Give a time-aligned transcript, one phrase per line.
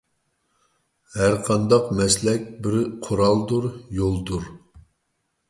[1.17, 4.51] ھەرقانداق مەسلەك بىر قورالدۇر، يولدۇر.